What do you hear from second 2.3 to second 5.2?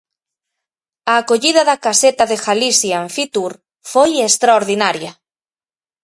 de Galicia en Fitur foi extraordinaria.